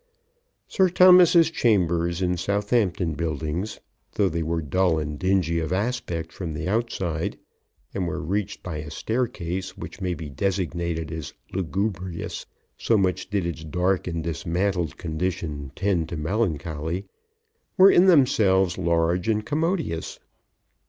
Sir 0.67 0.89
Thomas's 0.89 1.51
chambers 1.51 2.23
in 2.23 2.35
Southampton 2.35 3.13
Buildings, 3.13 3.79
though 4.15 4.29
they 4.29 4.41
were 4.41 4.63
dull 4.63 4.97
and 4.97 5.19
dingy 5.19 5.59
of 5.59 5.71
aspect 5.71 6.31
from 6.33 6.55
the 6.55 6.67
outside, 6.67 7.37
and 7.93 8.07
were 8.07 8.19
reached 8.19 8.63
by 8.63 8.77
a 8.77 8.89
staircase 8.89 9.77
which 9.77 10.01
may 10.01 10.15
be 10.15 10.27
designated 10.27 11.11
as 11.11 11.35
lugubrious, 11.53 12.47
so 12.79 12.97
much 12.97 13.29
did 13.29 13.45
its 13.45 13.63
dark 13.63 14.07
and 14.07 14.23
dismantled 14.23 14.97
condition 14.97 15.71
tend 15.75 16.09
to 16.09 16.17
melancholy, 16.17 17.05
were 17.77 17.91
in 17.91 18.07
themselves 18.07 18.79
large 18.79 19.27
and 19.27 19.45
commodious. 19.45 20.17